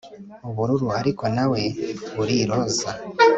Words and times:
ubururu, 0.47 0.87
ariko 0.99 1.23
nawe 1.35 1.61
uri 2.21 2.37
roza 2.49 2.89